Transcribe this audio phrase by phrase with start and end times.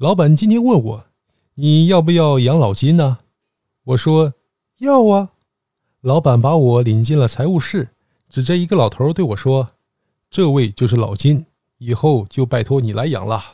[0.00, 1.04] 老板今天问我，
[1.56, 3.18] 你要不要养老金呢？
[3.84, 4.32] 我说
[4.78, 5.32] 要啊。
[6.00, 7.90] 老板把我领进了财务室，
[8.30, 9.72] 指着一个老头对我说
[10.30, 11.44] ：“这位就是老金，
[11.76, 13.44] 以后就拜托你来养了。”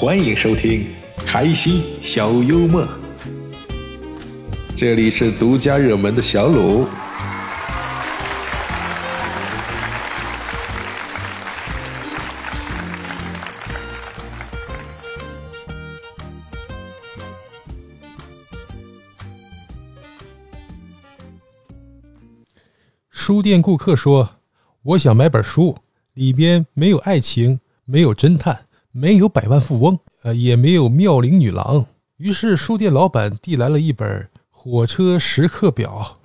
[0.00, 0.86] 欢迎收听
[1.26, 2.86] 开心小幽默，
[4.76, 6.86] 这里是独家热门的小鲁。
[23.10, 24.36] 书店顾客说
[24.94, 25.76] ：“我想买本书，
[26.14, 31.86] 里边没有爱情，没有侦探。”没有百万富翁，呃，也没有妙龄女郎。
[32.16, 36.16] 于是书店老板递来了一本《火车时刻表》。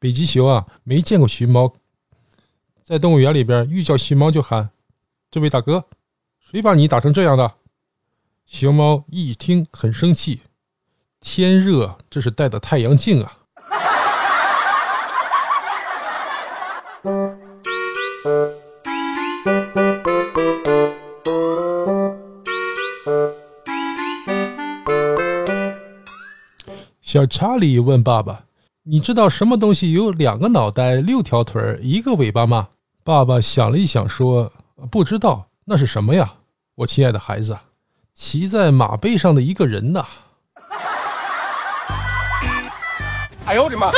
[0.00, 1.74] 北极熊啊，没见过熊猫，
[2.82, 4.70] 在动物园里边遇叫熊猫就喊。
[5.32, 5.82] 这位大哥，
[6.38, 7.54] 谁把你打成这样的？
[8.44, 10.42] 熊猫一听很生气，
[11.22, 13.38] 天热，这是戴的太阳镜啊！
[27.00, 28.44] 小查理问爸爸
[28.84, 32.68] ：“你知道什么东西有两个脑袋、六条腿、一个尾巴吗？”
[33.02, 34.52] 爸爸想了一想，说。
[34.90, 36.34] 不知道那是什么呀，
[36.74, 37.58] 我亲爱的孩子，
[38.14, 40.06] 骑在马背上的一个人呐。
[43.46, 43.90] 哎呦我的妈！